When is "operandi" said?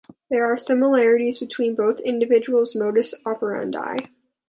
3.23-3.97